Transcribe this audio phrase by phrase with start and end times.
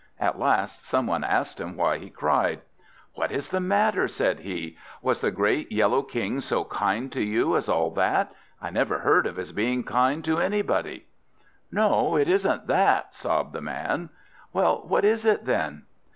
[0.19, 2.61] At last some one asked him why he cried.
[3.13, 4.75] "What is the matter?" said he.
[5.03, 8.33] "Was the Great Yellow King so kind to you as all that?
[8.59, 11.05] I never heard of his being kind to anybody!"
[11.71, 14.09] "No, it isn't that!" sobbed the man.
[14.53, 15.85] "Well, what is it then?"